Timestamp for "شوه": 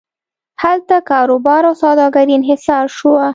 2.97-3.25